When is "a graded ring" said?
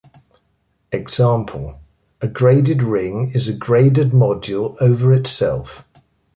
2.21-3.33